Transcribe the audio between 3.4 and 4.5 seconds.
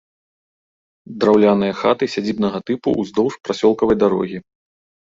прасёлкавай дарогі.